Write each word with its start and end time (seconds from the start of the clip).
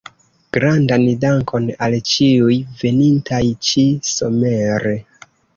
Grandan 0.55 1.03
dankon 1.23 1.67
al 1.89 1.99
ĉiuj 2.13 2.57
venintaj 2.81 3.45
ĉi-somere. 3.69 4.99